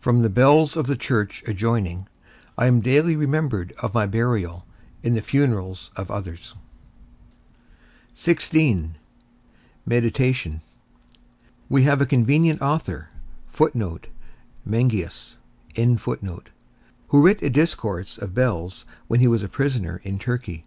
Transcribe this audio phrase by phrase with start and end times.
[0.00, 2.06] From the bells of the church adjoining,
[2.58, 4.66] I am daily remembered of my burial
[5.02, 6.54] in the funerals of others.
[8.14, 8.90] XVI.
[9.86, 10.60] MEDITATION.
[11.70, 13.08] We have a convenient author,
[13.54, 13.98] who
[17.24, 20.64] writ a discourse of bells when he was prisoner in Turkey.